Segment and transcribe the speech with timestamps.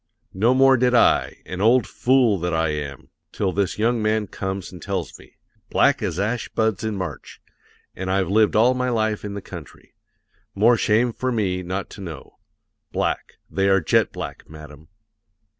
[0.33, 3.09] No more did I an old fool that I am!
[3.31, 5.37] till this young man comes and tells me.
[5.69, 7.39] 'Black as ash buds in March.'
[7.95, 9.93] And I've lived all my life in the country.
[10.55, 12.39] More shame for me not to know.
[12.91, 14.87] Black; they are jet black, madam."